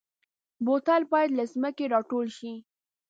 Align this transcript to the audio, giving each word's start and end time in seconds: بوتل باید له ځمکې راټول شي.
بوتل 0.65 1.01
باید 1.11 1.31
له 1.37 1.43
ځمکې 1.53 1.85
راټول 1.93 2.27
شي. 2.37 2.53